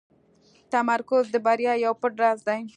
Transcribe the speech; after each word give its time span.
تمرکز 0.71 1.25
د 1.31 1.35
بریا 1.45 1.73
یو 1.85 1.93
پټ 2.01 2.13
راز 2.23 2.39
دی. 2.47 2.61